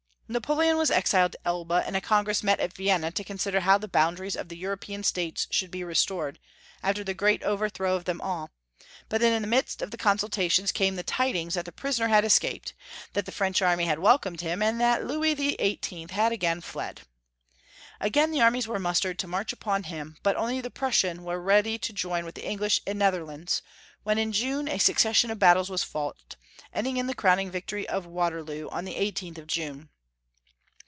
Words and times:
Napoleon 0.33 0.77
was 0.77 0.89
exiled 0.89 1.33
to 1.33 1.39
Elba, 1.43 1.83
and 1.85 1.93
a 1.93 1.99
Congress 1.99 2.41
met 2.41 2.61
at 2.61 2.71
Vienna 2.71 3.11
to 3.11 3.23
consider 3.25 3.59
how 3.59 3.77
the 3.77 3.89
boundaries 3.89 4.37
of 4.37 4.47
the 4.47 4.55
European 4.55 5.03
states 5.03 5.45
should 5.51 5.69
be 5.69 5.83
restored, 5.83 6.39
after 6.81 7.03
the 7.03 7.13
great 7.13 7.43
overthrow 7.43 7.95
of 7.97 8.05
them 8.05 8.21
all; 8.21 8.49
but 9.09 9.21
in 9.21 9.41
the 9.41 9.45
midst 9.45 9.81
of 9.81 9.91
462 9.91 9.91
Toung 9.91 9.91
Folki'^ 9.91 9.91
History 9.91 9.91
of 9.91 9.91
Q 9.91 9.91
ermany. 9.91 9.91
the 9.91 10.03
consultations 10.05 10.71
came 10.71 10.95
the 10.95 11.03
tidings 11.03 11.53
that 11.55 11.65
the 11.65 11.71
prisoner 11.73 12.07
had 12.07 12.23
escaped, 12.23 12.73
that 13.11 13.25
the 13.25 13.31
French 13.33 13.61
army 13.61 13.83
had 13.83 13.99
welcomed 13.99 14.39
him, 14.39 14.61
and 14.61 14.79
that 14.79 15.05
Louis 15.05 15.33
the 15.33 15.57
XVIII. 15.59 16.07
had 16.13 16.31
again 16.31 16.61
fled. 16.61 17.01
Again 17.99 18.31
the 18.31 18.39
armies 18.39 18.69
were 18.69 18.79
mustered 18.79 19.19
to 19.19 19.27
march 19.27 19.51
upon 19.51 19.83
him, 19.83 20.15
but 20.23 20.37
only 20.37 20.61
the 20.61 20.71
Prussian 20.71 21.23
was 21.25 21.39
ready 21.39 21.77
to 21.79 21.91
join 21.91 22.23
with 22.23 22.35
the 22.35 22.45
English 22.47 22.79
in 22.87 22.99
the 22.99 23.03
Netherlands, 23.03 23.61
where 24.03 24.17
in 24.17 24.31
June 24.31 24.69
a 24.69 24.77
succession 24.77 25.29
of 25.29 25.39
battles 25.39 25.69
was 25.69 25.83
fought, 25.83 26.37
endmg 26.73 26.97
in 26.97 27.07
the 27.07 27.13
crowning 27.15 27.51
victory 27.51 27.85
of 27.89 28.05
Waterloo 28.05 28.69
on 28.69 28.85
the 28.85 28.95
18th 28.95 29.37
of 29.39 29.47
June. 29.47 29.89